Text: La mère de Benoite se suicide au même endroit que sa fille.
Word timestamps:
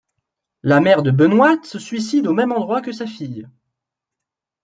La 0.63 0.79
mère 0.81 1.03
de 1.03 1.11
Benoite 1.11 1.65
se 1.67 1.77
suicide 1.77 2.25
au 2.25 2.33
même 2.33 2.51
endroit 2.51 2.81
que 2.81 2.91
sa 2.91 3.05
fille. 3.05 3.47